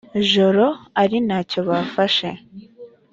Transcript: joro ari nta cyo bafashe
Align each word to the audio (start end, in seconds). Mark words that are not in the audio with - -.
joro 0.31 0.67
ari 1.01 1.17
nta 1.27 1.39
cyo 1.49 1.59
bafashe 1.69 2.29